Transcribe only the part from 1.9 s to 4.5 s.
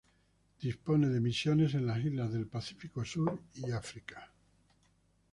islas del Pacífico Sur y África.